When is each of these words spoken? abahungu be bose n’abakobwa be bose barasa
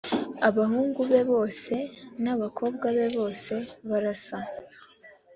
abahungu 0.47 1.01
be 1.11 1.21
bose 1.31 1.75
n’abakobwa 2.23 2.85
be 2.97 3.07
bose 3.17 3.53
barasa 3.89 4.39